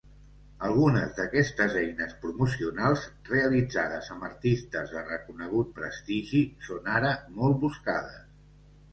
[0.67, 8.25] Algunes d'aquestes eines promocionals, realitzades amb artistes de reconegut prestigi, són ara molt buscades.